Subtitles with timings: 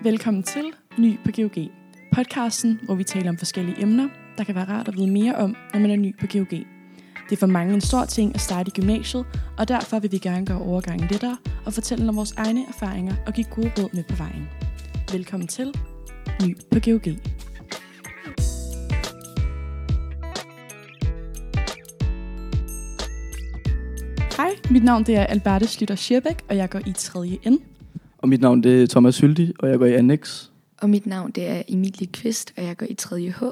[0.00, 0.64] Velkommen til
[0.98, 1.70] Ny på GOG.
[2.12, 5.56] Podcasten, hvor vi taler om forskellige emner, der kan være rart at vide mere om,
[5.72, 6.50] når man er ny på GOG.
[6.50, 9.26] Det er for mange en stor ting at starte i gymnasiet,
[9.58, 11.36] og derfor vil vi gerne gøre overgangen lettere
[11.66, 14.48] og fortælle om vores egne erfaringer og give gode råd med på vejen.
[15.12, 15.74] Velkommen til
[16.46, 17.16] Ny på GOG.
[24.36, 27.38] Hej, mit navn det er Alberte Slytter Schierbæk, og jeg går i 3.
[27.50, 27.71] N.
[28.22, 30.44] Og mit navn det er Thomas Hyldig, og jeg går i Annex.
[30.80, 33.30] Og mit navn det er Emilie Kvist, og jeg går i 3.
[33.30, 33.42] H.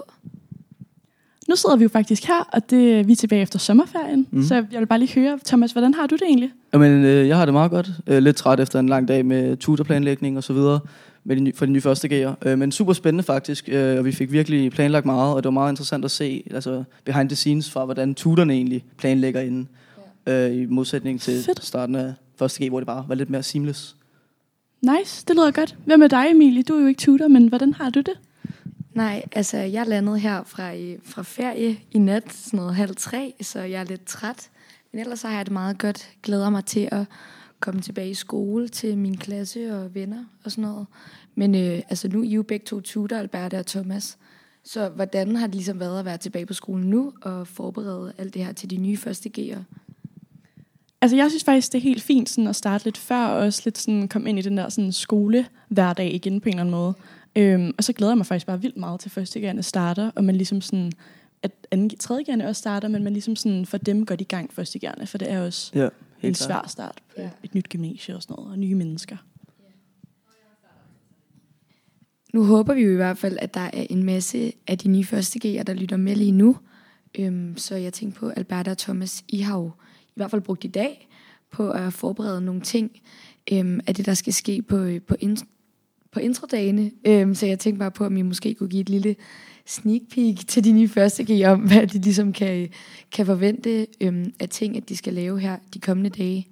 [1.49, 4.27] Nu sidder vi jo faktisk her, og det, vi er tilbage efter sommerferien.
[4.31, 4.43] Mm.
[4.43, 6.51] Så jeg vil bare lige høre, Thomas, hvordan har du det egentlig?
[6.73, 7.91] Jamen, øh, jeg har det meget godt.
[8.07, 10.81] Øh, lidt træt efter en lang dag med tutorplanlægning og så videre
[11.25, 12.49] med de, for de nye første G'er.
[12.49, 15.51] Øh, men super spændende faktisk, øh, og vi fik virkelig planlagt meget, og det var
[15.51, 19.69] meget interessant at se altså, behind the scenes fra, hvordan tuterne egentlig planlægger inden,
[20.27, 21.65] øh, i modsætning til Fedt.
[21.65, 23.97] starten af første G, hvor det bare var lidt mere seamless.
[24.83, 25.77] Nice, det lyder godt.
[25.85, 26.63] Hvad med dig, Emilie?
[26.63, 28.21] Du er jo ikke tutor, men hvordan har du det?
[28.95, 30.73] Nej, altså jeg landede her fra,
[31.05, 34.51] fra ferie i nat, sådan noget halv tre, så jeg er lidt træt.
[34.93, 36.11] Men ellers så har jeg det meget godt.
[36.23, 37.05] Glæder mig til at
[37.61, 40.87] komme tilbage i skole til min klasse og venner og sådan noget.
[41.35, 44.19] Men øh, altså nu er I jo begge to tutor, Alberte og Thomas.
[44.65, 48.35] Så hvordan har det ligesom været at være tilbage på skolen nu og forberede alt
[48.35, 49.59] det her til de nye første G'er?
[51.03, 53.63] Altså, jeg synes faktisk, det er helt fint sådan, at starte lidt før, og også
[53.65, 56.95] lidt sådan, komme ind i den der sådan, skolehverdag igen på en eller anden måde.
[57.37, 60.25] Øhm, og så glæder jeg mig faktisk bare vildt meget til første gerne starter, og
[60.25, 60.93] man ligesom sådan,
[61.43, 64.53] at anden, tredje gerne også starter, men man ligesom sådan, for dem godt i gang
[64.53, 65.89] første gerne, for det er også Ja,
[66.23, 67.31] en svær start på Ja.
[67.43, 69.17] et nyt gymnasie og sådan noget, og nye mennesker.
[72.35, 75.05] Nu håber vi jo i hvert fald, at der er en masse af de nye
[75.05, 76.57] første G'er, der lytter med lige nu.
[77.19, 79.71] Øhm, så jeg tænkte på, Alberta og Thomas, I har jo
[80.11, 81.09] i hvert fald brugt i dag
[81.51, 82.91] på at forberede nogle ting
[83.53, 85.39] øhm, af det, der skal ske på, øh, på, in,
[86.13, 86.91] på introdagene.
[87.07, 89.17] Øhm, så jeg tænkte bare på, om I måske kunne give et lille
[89.67, 92.69] sneak peek til de nye første G om, hvad de ligesom kan,
[93.13, 96.49] kan forvente øhm, af ting, at de skal lave her de kommende dage.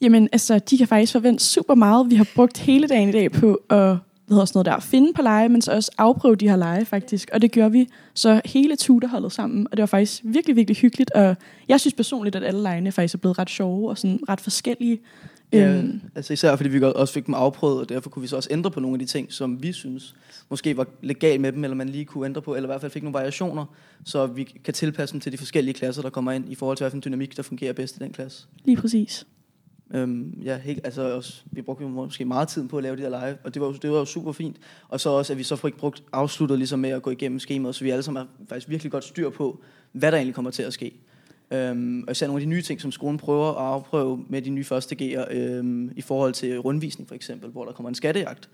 [0.00, 2.10] Jamen, altså, de kan faktisk forvente super meget.
[2.10, 3.96] Vi har brugt hele dagen i dag på at
[4.28, 7.30] hedder sådan noget der, finde på lege, men så også afprøve de her lege faktisk.
[7.32, 11.10] Og det gjorde vi så hele tutorholdet sammen, og det var faktisk virkelig, virkelig hyggeligt.
[11.10, 11.36] Og
[11.68, 15.00] jeg synes personligt, at alle legene faktisk er blevet ret sjove og sådan ret forskellige.
[15.52, 18.36] Ja, Øhm, altså især fordi vi også fik dem afprøvet, og derfor kunne vi så
[18.36, 20.14] også ændre på nogle af de ting, som vi synes
[20.50, 22.92] måske var legalt med dem, eller man lige kunne ændre på, eller i hvert fald
[22.92, 23.64] fik nogle variationer,
[24.04, 26.84] så vi kan tilpasse dem til de forskellige klasser, der kommer ind, i forhold til
[26.84, 28.46] hvilken dynamik, der fungerer bedst i den klasse.
[28.64, 29.26] lige præcis.
[29.94, 33.02] Øhm, ja, helt, altså også, vi brugte jo måske meget tid på at lave de
[33.02, 34.56] der live, og det var, det var jo super fint.
[34.88, 37.74] Og så også, at vi så fik brugt afsluttet ligesom med at gå igennem skemaet,
[37.74, 39.60] så vi alle sammen har faktisk virkelig godt styr på,
[39.92, 40.92] hvad der egentlig kommer til at ske.
[41.50, 44.50] Øhm, og især nogle af de nye ting, som skolen prøver at afprøve med de
[44.50, 48.48] nye første G'er, øhm, i forhold til rundvisning for eksempel, hvor der kommer en skattejagt.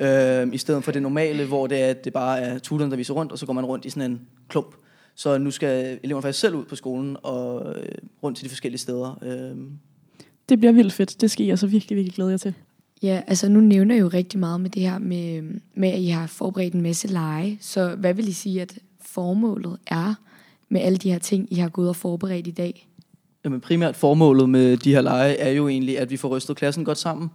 [0.00, 2.96] Øhm, I stedet for det normale, hvor det er, at det bare er tutoren, der
[2.96, 4.74] viser rundt, og så går man rundt i sådan en klump.
[5.14, 7.88] Så nu skal eleverne faktisk selv ud på skolen og øh,
[8.22, 9.18] rundt til de forskellige steder.
[9.22, 9.78] Øhm,
[10.48, 11.20] det bliver vildt fedt.
[11.20, 12.54] Det skal I altså virkelig, virkelig glæde jer til.
[13.02, 15.42] Ja, altså nu nævner jeg jo rigtig meget med det her med,
[15.74, 17.58] med, at I har forberedt en masse lege.
[17.60, 20.14] Så hvad vil I sige, at formålet er
[20.68, 22.88] med alle de her ting, I har gået og forberedt i dag?
[23.44, 26.84] Jamen primært formålet med de her lege er jo egentlig, at vi får rystet klassen
[26.84, 27.30] godt sammen,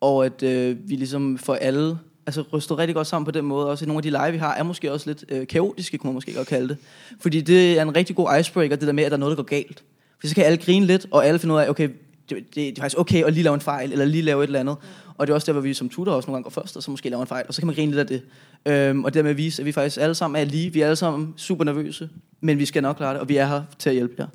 [0.00, 3.66] og at øh, vi ligesom får alle altså rystet rigtig godt sammen på den måde.
[3.66, 6.14] Også nogle af de lege, vi har, er måske også lidt øh, kaotiske, kunne man
[6.14, 6.76] måske godt kalde det.
[7.20, 9.42] Fordi det er en rigtig god icebreaker, det der med, at der er noget, der
[9.42, 9.84] går galt.
[10.20, 11.88] For så kan alle grine lidt, og alle finde ud af, okay,
[12.30, 14.46] det, det, det er faktisk okay at lige lave en fejl, eller lige lave et
[14.46, 14.76] eller andet.
[15.18, 16.82] Og det er også der, hvor vi som tutor også nogle gange går først, og
[16.82, 18.22] så måske laver en fejl, og så kan man grine lidt af det.
[18.66, 20.72] Øhm, og dermed vise, at vi faktisk alle sammen er lige.
[20.72, 22.08] Vi er alle sammen super nervøse,
[22.40, 24.26] men vi skal nok klare det, og vi er her til at hjælpe jer.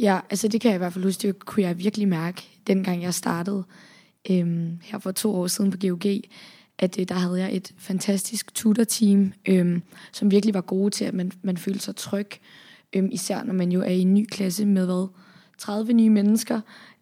[0.00, 3.02] Ja, altså det kan jeg i hvert fald huske, det kunne jeg virkelig mærke, dengang
[3.02, 3.64] jeg startede
[4.30, 6.06] øhm, her for to år siden på GOG,
[6.78, 9.82] at øh, der havde jeg et fantastisk tutorteam, øhm,
[10.12, 12.30] som virkelig var gode til, at man, man følte sig tryg,
[12.92, 15.06] øhm, især når man jo er i en ny klasse med hvad,
[15.58, 16.60] 30 nye mennesker,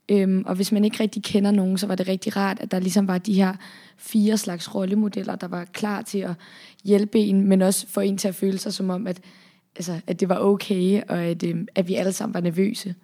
[0.08, 2.78] øhm, og hvis man ikke rigtig kender nogen, så var det rigtig rart, at der
[2.78, 3.54] ligesom var de her
[3.96, 6.34] fire slags rollemodeller, der var klar til at
[6.84, 9.20] hjælpe en, men også få en til at føle sig som om, at
[9.76, 12.94] altså, at det var okay, og at, øhm, at vi alle sammen var nervøse.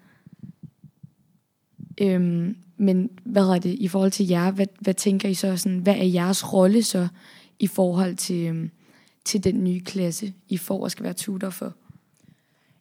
[2.00, 4.50] Øhm, men hvad er det i forhold til jer?
[4.50, 5.56] Hvad, hvad tænker I så?
[5.56, 7.08] Sådan, hvad er jeres rolle så
[7.58, 8.70] i forhold til, øhm,
[9.25, 11.75] til den nye klasse, I får og skal være tutor for?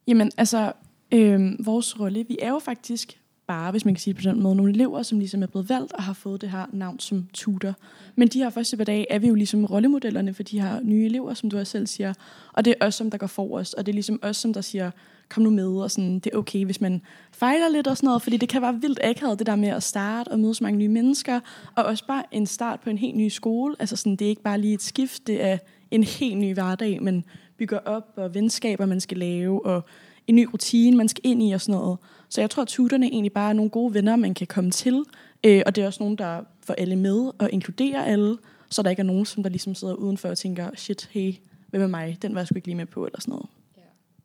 [0.07, 0.73] Jamen, altså,
[1.11, 3.18] øhm, vores rolle, vi er jo faktisk
[3.49, 5.69] bare, hvis man kan sige det på den måde, nogle elever, som ligesom er blevet
[5.69, 7.73] valgt og har fået det her navn som tutor.
[8.15, 11.05] Men de her første par dage er vi jo ligesom rollemodellerne for de her nye
[11.05, 12.13] elever, som du også selv siger.
[12.53, 14.61] Og det er os, som der går forrest, og det er ligesom os, som der
[14.61, 14.91] siger,
[15.29, 17.01] kom nu med, og sådan, det er okay, hvis man
[17.31, 19.83] fejler lidt og sådan noget, fordi det kan være vildt akavet, det der med at
[19.83, 21.39] starte og møde så mange nye mennesker,
[21.75, 23.75] og også bare en start på en helt ny skole.
[23.79, 25.57] Altså sådan, det er ikke bare lige et skift, det er
[25.91, 27.23] en helt ny hverdag, man
[27.57, 29.83] bygger op, og venskaber, man skal lave, og
[30.29, 31.97] en ny rutine, man skal ind i og sådan noget.
[32.29, 35.03] Så jeg tror, at tuterne egentlig bare er nogle gode venner, man kan komme til,
[35.43, 38.37] øh, og det er også nogen, der får alle med og inkluderer alle,
[38.69, 41.33] så der ikke er nogen, som der ligesom sidder udenfor og tænker, shit, hey,
[41.69, 42.17] hvem med mig?
[42.21, 43.45] Den var jeg sgu ikke lige med på, eller sådan noget.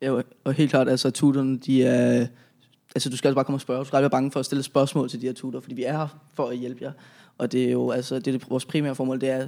[0.01, 2.27] Ja, og helt klart, altså tutorne, de er...
[2.95, 3.79] Altså, du skal altså bare komme og spørge.
[3.79, 5.83] Du skal aldrig være bange for at stille spørgsmål til de her tutor, fordi vi
[5.83, 6.91] er her for at hjælpe jer.
[7.37, 9.47] Og det er jo, altså, det er det, vores primære formål, det er,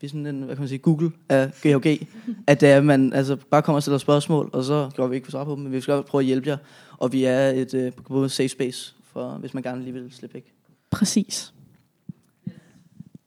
[0.00, 2.08] vi sådan en, hvad kan man sige, Google af GHG,
[2.46, 5.30] at er, man altså, bare kommer og stiller spørgsmål, og så gør vi ikke få
[5.30, 6.56] svar på dem, men vi skal prøve at hjælpe jer.
[6.98, 10.34] Og vi er et uh, både safe space, for, hvis man gerne lige vil slippe
[10.34, 10.52] væk.
[10.90, 11.52] Præcis.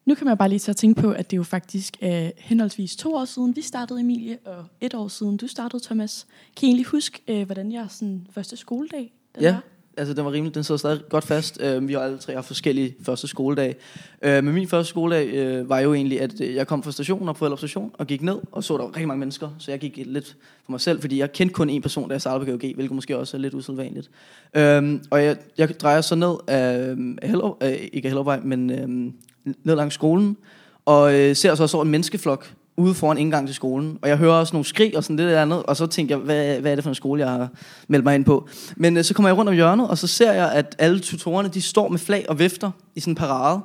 [0.05, 2.95] Nu kan man bare lige tage at tænke på, at det jo faktisk er henholdsvis
[2.95, 6.27] to år siden, vi startede, Emilie, og et år siden, du startede, Thomas.
[6.57, 9.63] Kan I egentlig huske, øh, hvordan jeres sådan, første skoledag den Ja, var?
[9.97, 11.61] Altså den var rimelig, den sidder stadig godt fast.
[11.61, 13.75] Øh, vi har alle tre haft forskellige første skoledag.
[14.21, 17.29] Øh, men min første skoledag øh, var jo egentlig, at øh, jeg kom fra stationen
[17.29, 19.79] og på station og gik ned, og så der var rigtig mange mennesker, så jeg
[19.79, 22.51] gik lidt for mig selv, fordi jeg kendte kun en person, da jeg startede på
[22.51, 24.09] GOG, hvilket måske også er lidt usædvanligt.
[24.53, 28.69] Øh, og jeg, jeg drejer så ned af, af Hellerup, øh, ikke af Hellerupvej, men
[28.69, 29.13] øh,
[29.63, 30.37] ned langs skolen,
[30.85, 33.99] og øh, ser så også en menneskeflok ude foran indgang til skolen.
[34.01, 36.23] Og jeg hører også nogle skrig og sådan det der andet, og så tænker jeg,
[36.23, 37.49] hvad, hvad er det for en skole, jeg har
[37.87, 38.47] meldt mig ind på?
[38.75, 41.49] Men øh, så kommer jeg rundt om hjørnet, og så ser jeg, at alle tutorerne,
[41.49, 43.59] de står med flag og vifter i sådan en parade.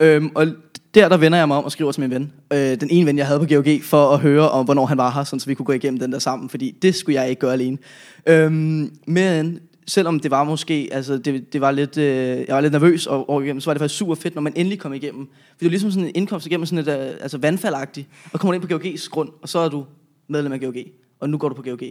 [0.00, 0.46] Øhm, og
[0.94, 2.32] der, der vender jeg mig om og skriver til min ven.
[2.52, 5.10] Øh, den ene ven, jeg havde på GOG, for at høre om, hvornår han var
[5.10, 7.40] her, sådan, så vi kunne gå igennem den der sammen, fordi det skulle jeg ikke
[7.40, 7.78] gøre alene.
[8.26, 12.72] Øhm, men selvom det var måske, altså det, det var lidt, øh, jeg var lidt
[12.72, 15.26] nervøs og, og igennem, så var det faktisk super fedt, når man endelig kom igennem.
[15.26, 18.54] For det var ligesom sådan en indkomst igennem sådan et, øh, altså vandfaldagtigt, og kommer
[18.54, 19.84] ind på GOG's grund, og så er du
[20.28, 20.76] medlem af GOG,
[21.20, 21.82] og nu går du på GOG.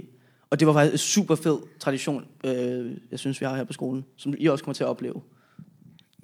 [0.50, 3.74] Og det var faktisk en super fed tradition, øh, jeg synes, vi har her på
[3.74, 5.22] skolen, som I også kommer til at opleve.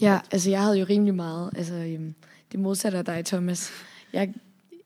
[0.01, 2.13] Ja, altså jeg havde jo rimelig meget, altså øhm,
[2.51, 3.71] det modsatte af dig, Thomas.
[4.13, 4.33] Jeg,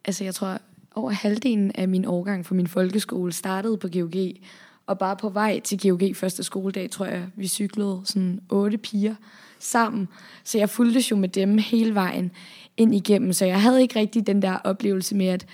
[0.06, 0.58] altså jeg tror,
[0.96, 4.16] over halvdelen af min årgang fra min folkeskole startede på GOG,
[4.88, 9.16] og bare på vej til GOG første skoledag, tror jeg, vi cyklede sådan otte piger
[9.60, 10.08] sammen.
[10.44, 12.32] Så jeg fulgte jo med dem hele vejen
[12.78, 15.46] ind igennem, så jeg havde ikke rigtig den der oplevelse med, at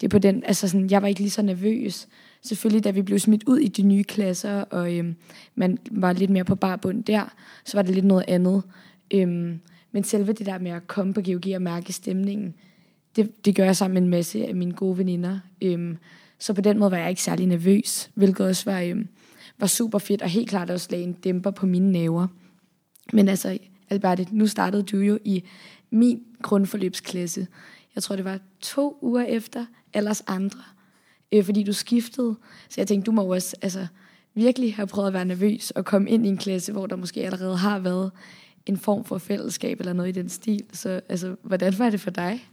[0.00, 2.08] det på den, altså sådan, jeg var ikke lige så nervøs.
[2.42, 5.16] Selvfølgelig, da vi blev smidt ud i de nye klasser, og øhm,
[5.54, 7.32] man var lidt mere på barbund der,
[7.64, 8.62] så var det lidt noget andet.
[9.10, 9.60] Øhm,
[9.92, 12.54] men selve det der med at komme på GOG og mærke stemningen,
[13.16, 15.38] det, det gør jeg sammen med en masse af mine gode veninder.
[15.62, 15.98] Øhm,
[16.40, 18.96] så på den måde var jeg ikke særlig nervøs, hvilket også var, øh,
[19.58, 22.26] var super fedt, og helt klart også lagde en dæmper på mine næver.
[23.12, 23.58] Men altså,
[23.90, 25.44] Alberte, nu startede du jo i
[25.90, 27.46] min grundforløbsklasse.
[27.94, 30.62] Jeg tror, det var to uger efter alles andre,
[31.32, 32.36] øh, fordi du skiftede.
[32.68, 33.86] Så jeg tænkte, du må også altså,
[34.34, 37.24] virkelig have prøvet at være nervøs og komme ind i en klasse, hvor der måske
[37.24, 38.10] allerede har været
[38.66, 40.64] en form for fællesskab eller noget i den stil.
[40.72, 42.48] Så altså, hvordan var det for dig?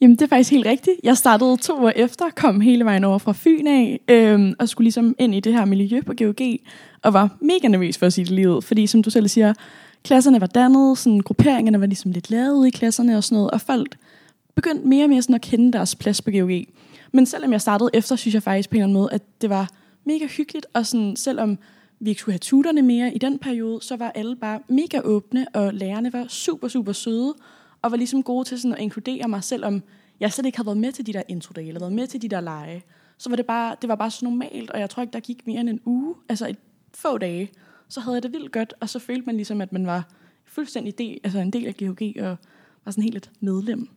[0.00, 0.96] Jamen, det er faktisk helt rigtigt.
[1.02, 4.84] Jeg startede to år efter, kom hele vejen over fra Fyn af, øhm, og skulle
[4.84, 6.40] ligesom ind i det her miljø på GOG,
[7.02, 9.54] og var mega nervøs for at sige det livet, fordi som du selv siger,
[10.04, 13.60] klasserne var dannet, sådan, grupperingerne var ligesom lidt lavet i klasserne og sådan noget, og
[13.60, 13.96] folk
[14.54, 16.50] begyndte mere og mere sådan at kende deres plads på GOG.
[17.12, 19.50] Men selvom jeg startede efter, synes jeg faktisk på en eller anden måde, at det
[19.50, 19.70] var
[20.04, 21.58] mega hyggeligt, og sådan, selvom
[22.00, 25.46] vi ikke skulle have tuterne mere i den periode, så var alle bare mega åbne,
[25.54, 27.34] og lærerne var super, super søde,
[27.82, 29.82] og var ligesom gode til sådan at inkludere mig, selvom
[30.20, 32.28] jeg slet ikke havde været med til de der introdage, eller været med til de
[32.28, 32.84] der lege.
[33.18, 35.46] Så var det bare, det var bare så normalt, og jeg tror ikke, der gik
[35.46, 36.58] mere end en uge, altså et
[36.94, 37.50] få dage,
[37.88, 40.08] så havde jeg det vildt godt, og så følte man ligesom, at man var
[40.44, 42.36] fuldstændig del, altså en del af GOG, og
[42.84, 43.88] var sådan helt et medlem.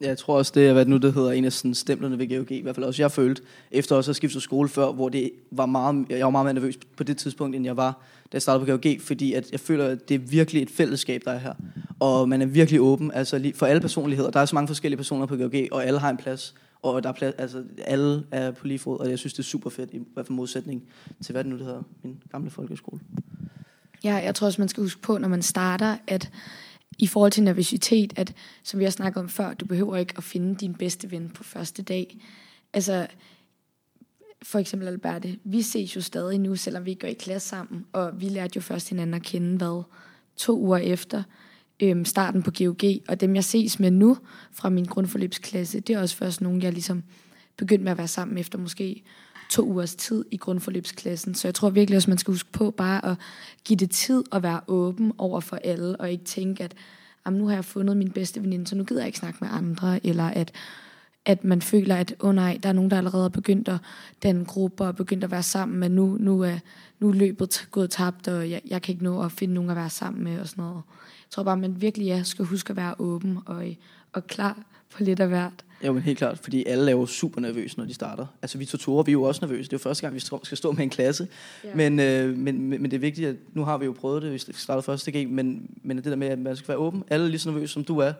[0.00, 2.52] Jeg tror også, det er, hvad nu det hedder, en af sådan stemplerne ved GOG,
[2.52, 5.66] i hvert fald også jeg følte, efter også at skifte skole før, hvor det var
[5.66, 7.90] meget, jeg var meget mere nervøs på det tidspunkt, end jeg var,
[8.24, 11.22] da jeg startede på GOG, fordi at jeg føler, at det er virkelig et fællesskab,
[11.24, 11.54] der er her.
[12.00, 14.30] Og man er virkelig åben, altså for alle personligheder.
[14.30, 16.54] Der er så mange forskellige personer på GOG, og alle har en plads.
[16.82, 19.44] Og der er plads, altså alle er på lige fod, og jeg synes, det er
[19.44, 20.82] super fedt, i hvert fald modsætning
[21.24, 23.00] til, hvad det nu det hedder, min gamle folkeskole.
[24.04, 26.30] Ja, jeg tror også, man skal huske på, når man starter, at
[26.98, 30.24] i forhold til nervøsitet, at som vi har snakket om før, du behøver ikke at
[30.24, 32.18] finde din bedste ven på første dag.
[32.72, 33.06] Altså,
[34.42, 37.84] for eksempel Alberte, vi ses jo stadig nu, selvom vi ikke går i klasse sammen,
[37.92, 39.82] og vi lærte jo først hinanden at kende, hvad,
[40.36, 41.22] to uger efter
[41.80, 44.18] øhm, starten på GOG, og dem jeg ses med nu
[44.52, 47.02] fra min grundforløbsklasse, det er også først nogen, jeg ligesom
[47.56, 49.02] begyndte med at være sammen efter måske
[49.48, 51.34] to ugers tid i grundforløbsklassen.
[51.34, 53.16] Så jeg tror virkelig også, man skal huske på bare at
[53.64, 56.74] give det tid og være åben over for alle, og ikke tænke, at
[57.32, 60.06] nu har jeg fundet min bedste veninde, så nu gider jeg ikke snakke med andre,
[60.06, 60.52] eller at
[61.28, 63.78] at man føler, at åh oh nej, der er nogen, der allerede er begyndt at
[64.22, 66.58] danne grupper og begyndt at være sammen, men nu, nu, er,
[66.98, 69.76] nu er løbet gået tabt, og jeg, jeg kan ikke nå at finde nogen at
[69.76, 70.74] være sammen med og sådan noget.
[70.76, 73.64] Jeg tror bare, man virkelig ja, skal huske at være åben og,
[74.12, 74.58] og klar
[74.90, 75.64] på lidt af hvert.
[75.82, 78.26] Ja, men helt klart, fordi alle er jo super nervøse, når de starter.
[78.42, 79.62] Altså vi tutorer, vi er jo også nervøse.
[79.62, 81.28] Det er jo første gang, vi skal stå med en klasse.
[81.64, 81.74] Ja.
[81.74, 84.38] Men, øh, men, men, det er vigtigt, at nu har vi jo prøvet det, vi
[84.38, 87.04] starter første G, men, men det der med, at man skal være åben.
[87.08, 88.12] Alle er lige så nervøse, som du er,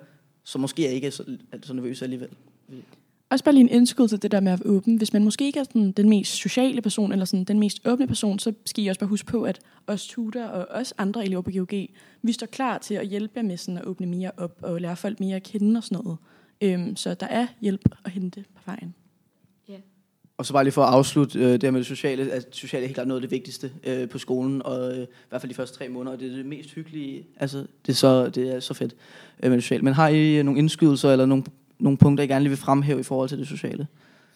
[0.45, 1.25] så måske er ikke så,
[1.63, 2.29] så nervøse alligevel.
[3.31, 4.97] Også bare lige en indskud til det der med at være åben.
[4.97, 8.07] Hvis man måske ikke er sådan den mest sociale person, eller sådan den mest åbne
[8.07, 11.43] person, så skal I også bare huske på, at os tutor og os andre elever
[11.43, 11.73] på GOG,
[12.23, 14.97] vi står klar til at hjælpe jer med sådan at åbne mere op og lære
[14.97, 16.19] folk mere at kende og sådan noget.
[16.61, 18.95] Øhm, så der er hjælp at hente på vejen.
[20.39, 22.33] Og så bare lige for at afslutte øh, det her med det sociale.
[22.33, 25.07] Altså, sociale er helt klart noget af det vigtigste øh, på skolen, og øh, i
[25.29, 27.27] hvert fald de første tre måneder, og det er det mest hyggelige.
[27.37, 28.95] Altså, det er så, det er så fedt
[29.43, 29.83] øh, med det sociale.
[29.83, 31.45] Men har I nogle indskydelser eller nogle
[31.79, 33.87] nogle punkter, I gerne lige vil fremhæve i forhold til det sociale?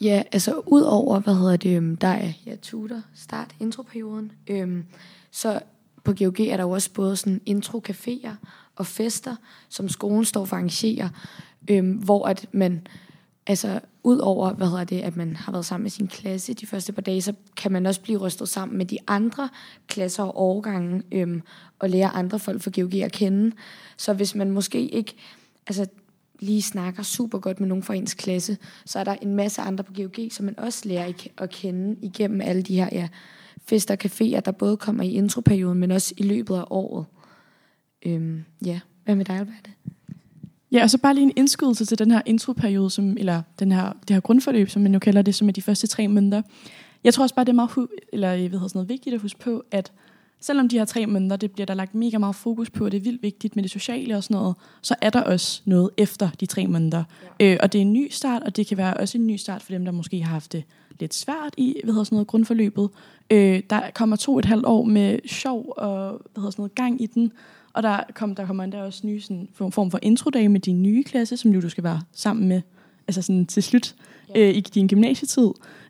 [0.00, 4.85] Ja, altså ud over, hvad hedder det, øhm, der er ja, tutor, start, introperioden, øhm,
[5.31, 5.61] så
[6.05, 8.35] på GOG er der jo også både sådan intro-caféer
[8.76, 9.37] og fester,
[9.69, 11.11] som skolen står for at arrangere,
[11.71, 12.87] øhm, hvor at man,
[13.47, 16.67] altså ud over, hvad hedder det, at man har været sammen med sin klasse de
[16.67, 19.49] første par dage, så kan man også blive rystet sammen med de andre
[19.87, 21.43] klasser og årgange, øhm,
[21.79, 23.57] og lære andre folk fra GOG at kende.
[23.97, 25.14] Så hvis man måske ikke,
[25.67, 25.87] altså
[26.41, 29.85] lige snakker super godt med nogen fra ens klasse, så er der en masse andre
[29.85, 33.09] på GOG, som man også lærer at kende igennem alle de her ja,
[33.64, 37.07] fester og caféer, der både kommer i introperioden, men også i løbet af året.
[38.07, 39.71] Øhm, ja, hvad med dig, Alberte?
[40.73, 43.93] Ja, og så bare lige en indskydelse til den her introperiode, som, eller den her,
[44.09, 46.43] det her grundforløb, som man jo kalder det, som er de første tre måneder.
[47.05, 49.41] Jeg tror også bare, det er meget, eller jeg ved, sådan noget vigtigt at huske
[49.41, 49.93] på, at
[50.41, 52.99] selvom de her tre måneder, det bliver der lagt mega meget fokus på, og det
[52.99, 56.31] er vildt vigtigt med det sociale og sådan noget, så er der også noget efter
[56.41, 57.05] de tre måneder.
[57.41, 57.53] Ja.
[57.53, 59.63] Øh, og det er en ny start, og det kan være også en ny start
[59.63, 60.65] for dem, der måske har haft det
[61.01, 62.89] lidt svært i hvad hedder sådan noget, grundforløbet.
[63.31, 67.03] Øh, der kommer to et halvt år med sjov og hvad hedder sådan noget, gang
[67.03, 67.33] i den,
[67.73, 71.05] og der, kom, der kommer endda også nye sådan, form for introdage med din nye
[71.05, 72.61] klasse, som du skal være sammen med
[73.09, 73.95] altså sådan til slut
[74.35, 74.41] ja.
[74.41, 75.49] øh, i din gymnasietid.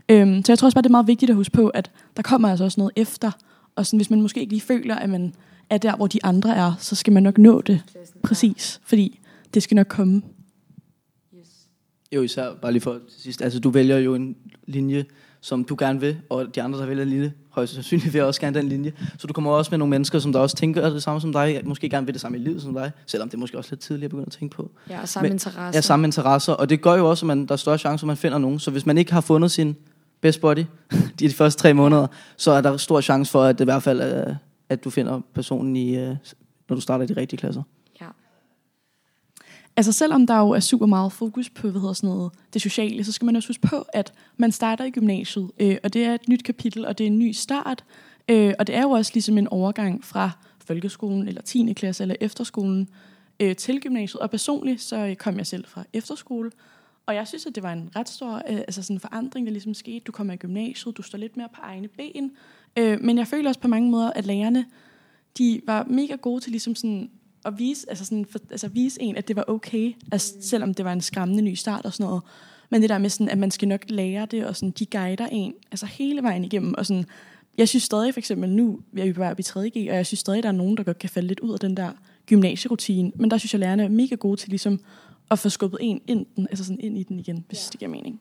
[0.09, 2.23] Øh, så jeg tror også bare, det er meget vigtigt at huske på, at der
[2.23, 3.31] kommer altså også noget efter,
[3.77, 5.35] og sådan, hvis man måske ikke lige føler, at man
[5.71, 7.83] er der, hvor de andre er, så skal man nok nå det.
[8.23, 9.21] Præcis, fordi
[9.55, 10.23] det skal nok komme.
[12.13, 13.43] Jo, især bare lige for sidst.
[13.43, 15.05] Altså, du vælger jo en linje,
[15.41, 18.41] som du gerne vil, og de andre, der vælger en linje, højst sandsynligt vil også
[18.41, 18.93] gerne den linje.
[19.19, 21.61] Så du kommer også med nogle mennesker, som der også tænker det samme som dig,
[21.65, 23.81] måske gerne vil det samme i livet som dig, selvom det er måske også lidt
[23.81, 24.71] tidligt at begynde at tænke på.
[24.91, 25.71] Ja, og samme Men, interesser.
[25.75, 28.07] Ja, samme interesser, og det gør jo også, at man, der er større chance, at
[28.07, 28.59] man finder nogen.
[28.59, 29.77] Så hvis man ikke har fundet sin
[30.21, 30.67] best body de,
[31.29, 34.01] de første tre måneder, så er der stor chance for, at det i hvert fald
[34.01, 34.35] er,
[34.69, 36.17] at du finder personen i, øh,
[36.69, 37.63] når du starter i de rigtige klasser.
[39.83, 43.05] Altså selvom der jo er super meget fokus på hvad hedder sådan noget, det sociale,
[43.05, 46.15] så skal man også huske på, at man starter i gymnasiet, øh, og det er
[46.15, 47.85] et nyt kapitel, og det er en ny start,
[48.29, 50.31] øh, og det er jo også ligesom en overgang fra
[50.67, 51.73] folkeskolen, eller 10.
[51.73, 52.89] klasse, eller efterskolen,
[53.41, 54.21] øh, til gymnasiet.
[54.21, 56.51] Og personligt, så øh, kom jeg selv fra efterskole,
[57.07, 59.75] og jeg synes, at det var en ret stor øh, altså sådan forandring, der ligesom
[59.75, 60.01] skete.
[60.01, 62.31] Du kommer i gymnasiet, du står lidt mere på egne ben.
[62.79, 64.67] Øh, men jeg føler også på mange måder, at lærerne
[65.39, 67.11] de var mega gode til ligesom sådan
[67.45, 70.43] at vise, altså sådan, for, altså vise en, at det var okay, altså, mm.
[70.43, 72.23] selvom det var en skræmmende ny start og sådan noget.
[72.71, 75.27] Men det der med, sådan, at man skal nok lære det, og sådan, de guider
[75.27, 76.75] en altså hele vejen igennem.
[76.79, 77.05] Og sådan,
[77.59, 79.71] jeg synes stadig for eksempel nu, jeg er på i 3.
[79.71, 81.61] G, og jeg synes stadig, der er nogen, der godt kan falde lidt ud af
[81.61, 81.93] den der
[82.27, 83.13] gymnasierutine.
[83.15, 84.81] Men der synes jeg, lærerne er mega gode til ligesom
[85.31, 87.69] at få skubbet en ind, den, altså sådan ind i den igen, hvis ja.
[87.73, 88.21] det giver mening.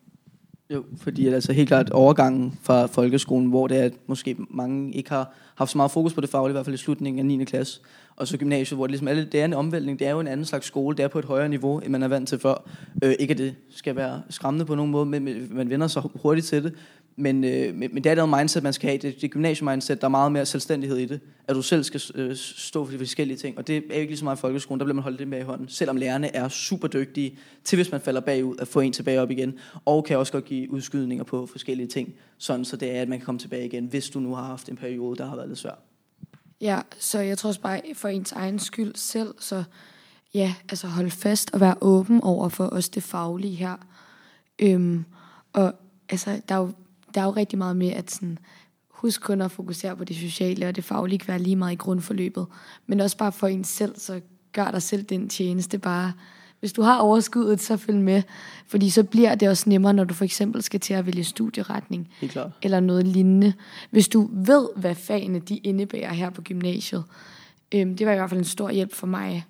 [0.74, 5.10] Jo, fordi altså helt klart overgangen fra folkeskolen, hvor det er, at måske mange ikke
[5.10, 7.44] har haft så meget fokus på det faglige, i hvert fald i slutningen af 9.
[7.44, 7.82] klasse,
[8.16, 10.28] og så gymnasiet, hvor det, ligesom er, det er en omvæltning, det er jo en
[10.28, 12.70] anden slags skole, det er på et højere niveau, end man er vant til før.
[13.04, 16.48] Øh, ikke at det skal være skræmmende på nogen måde, men man vender sig hurtigt
[16.48, 16.74] til det,
[17.22, 18.98] men, øh, men, men det er det mindset, man skal have.
[18.98, 21.20] Det, det gymnasiemindset, der er meget mere selvstændighed i det.
[21.48, 23.58] At du selv skal øh, stå for de forskellige ting.
[23.58, 25.28] Og det er jo ikke lige så meget i folkeskolen, der bliver man holdt det
[25.28, 25.70] med i hånden.
[25.70, 29.32] Selvom lærerne er super dygtige til, hvis man falder bagud, at få en tilbage op
[29.32, 29.54] igen.
[29.86, 32.14] Og kan også godt give udskydninger på forskellige ting.
[32.38, 34.70] Sådan så det er, at man kan komme tilbage igen, hvis du nu har haft
[34.70, 35.80] en periode, der har været lidt svær.
[36.62, 39.64] Ja, så jeg tror også bare for ens egen skyld selv, så
[40.34, 43.76] ja, altså hold fast og være åben over for os det faglige her.
[44.60, 45.06] Øhm,
[45.54, 45.74] og
[46.10, 46.72] altså, der er jo
[47.16, 48.38] der er jo rigtig meget med, at sådan,
[48.90, 51.76] husk kun at fokusere på det sociale, og det faglige kan være lige meget i
[51.76, 52.48] grundforløbet.
[52.88, 56.14] Men også bare for en selv, så gør dig selv den tjeneste, bare
[56.62, 58.24] hvis du har overskuddet, så følg med.
[58.68, 62.10] Fordi så bliver det også nemmere, når du for eksempel skal til at vælge studieretning.
[62.62, 63.54] Eller noget lignende.
[63.90, 67.04] Hvis du ved, hvad fagene de indebærer her på gymnasiet.
[67.72, 69.46] Øhm, det var i hvert fald en stor hjælp for mig.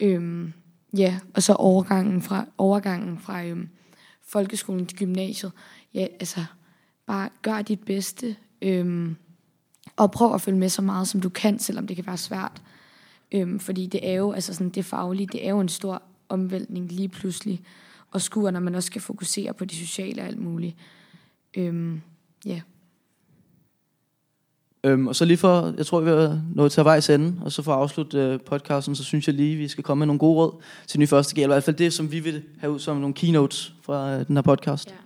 [0.00, 0.52] Øhm,
[0.96, 3.68] ja, og så overgangen fra, overgangen fra øhm,
[4.28, 5.52] folkeskolen til gymnasiet.
[5.94, 6.44] Ja, altså,
[7.06, 8.36] bare gør dit bedste.
[8.62, 9.16] Øhm,
[9.96, 12.62] og prøv at følge med så meget, som du kan, selvom det kan være svært.
[13.32, 16.92] Øhm, fordi det er jo, altså sådan, det faglige, det er jo en stor omvæltning
[16.92, 17.62] lige pludselig.
[18.10, 20.76] Og skuer, når man også skal fokusere på det sociale og alt muligt.
[21.56, 22.00] Øhm,
[22.46, 22.60] ja.
[24.84, 27.62] Øhm, og så lige for, jeg tror, vi er nået til vejs ende, og så
[27.62, 30.36] for at afslutte øh, podcasten, så synes jeg lige, vi skal komme med nogle gode
[30.36, 32.78] råd til den første G, eller i hvert fald det, som vi vil have ud
[32.78, 34.90] som nogle keynotes fra øh, den her podcast.
[34.90, 35.03] Ja.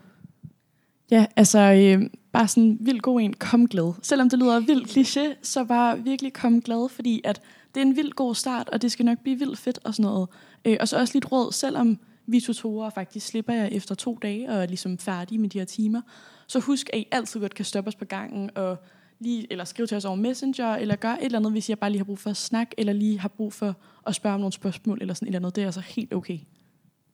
[1.11, 3.93] Ja, altså øh, bare sådan vildt god en, kom glad.
[4.03, 7.41] Selvom det lyder vildt kliché, så bare virkelig kom glad, fordi at
[7.75, 10.11] det er en vildt god start, og det skal nok blive vildt fedt og sådan
[10.11, 10.29] noget.
[10.65, 14.49] Øh, og så også lidt råd, selvom vi tutorer faktisk slipper jeg efter to dage
[14.49, 16.00] og er ligesom færdige med de her timer,
[16.47, 18.77] så husk, at I altid godt kan stoppe os på gangen og
[19.21, 21.91] lige, eller skrive til os over Messenger, eller gør et eller andet, hvis jeg bare
[21.91, 24.53] lige har brug for at snakke, eller lige har brug for at spørge om nogle
[24.53, 25.57] spørgsmål, eller sådan et eller andet.
[25.57, 26.38] Det er altså helt okay.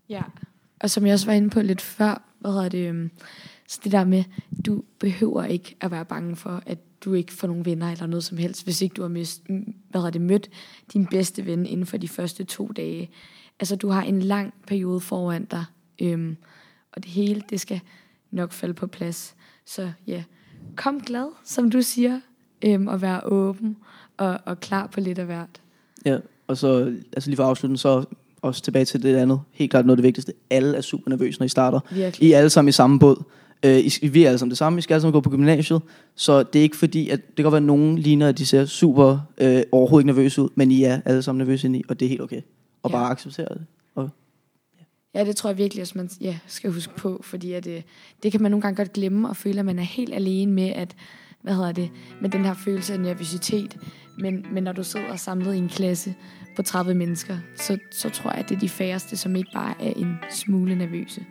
[0.09, 0.23] Ja,
[0.81, 3.11] og som jeg også var inde på lidt før, hvad hedder det, øhm,
[3.69, 4.25] så det der med,
[4.66, 8.25] du behøver ikke at være bange for, at du ikke får nogen venner eller noget
[8.25, 9.43] som helst, hvis ikke du har mist,
[9.90, 10.50] hvad hedder det, mødt
[10.93, 13.11] din bedste ven inden for de første to dage.
[13.61, 15.64] Altså, du har en lang periode foran dig,
[16.02, 16.37] øhm,
[16.93, 17.81] og det hele, det skal
[18.31, 19.35] nok falde på plads.
[19.66, 20.25] Så ja,
[20.76, 22.21] kom glad, som du siger,
[22.64, 23.76] øhm, og være åben
[24.16, 25.61] og, og klar på lidt af hvert.
[26.07, 28.04] Ja, og så altså lige for afslutningen, så
[28.45, 29.41] også tilbage til det andet.
[29.53, 30.33] Helt klart noget af det vigtigste.
[30.51, 31.81] Alle er super nervøse, når I starter.
[31.93, 32.29] Virkelig.
[32.29, 33.23] I er alle sammen i samme båd.
[33.65, 34.77] Øh, I, vi er alle sammen det samme.
[34.77, 35.83] Vi skal alle sammen gå på gymnasiet.
[36.15, 38.47] Så det er ikke fordi, at det kan godt være, at nogen ligner, at de
[38.47, 41.83] ser super øh, overhovedet ikke nervøse ud, men I er alle sammen nervøse ind i,
[41.89, 42.41] og det er helt okay.
[42.83, 42.97] Og Ja.
[42.97, 43.65] bare acceptere det.
[43.95, 44.11] Og,
[45.15, 47.83] Ja, det tror jeg virkelig, at man ja, skal huske på, fordi at, det,
[48.23, 50.69] det kan man nogle gange godt glemme og føle, at man er helt alene med,
[50.69, 50.95] at,
[51.43, 53.77] hvad hedder det, med den her følelse af nervøsitet.
[54.18, 56.14] Men, men når du sidder samlet i en klasse
[56.56, 59.75] på 30 mennesker, så, så tror jeg, at det er de færreste, som ikke bare
[59.80, 61.25] er en smule nervøse.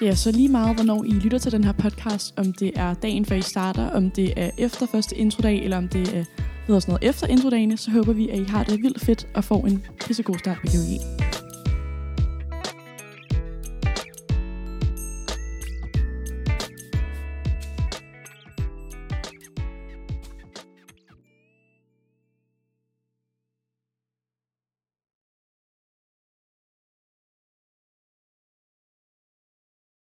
[0.00, 3.24] Ja, så lige meget, hvornår I lytter til den her podcast, om det er dagen
[3.24, 6.24] før I starter, om det er efter første introdag, eller om det er
[6.66, 9.44] ved sådan noget efter introdagene, så håber vi, at I har det vildt fedt og
[9.44, 11.33] får en pissegod start på GeoG.